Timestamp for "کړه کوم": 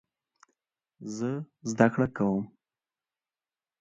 1.93-2.43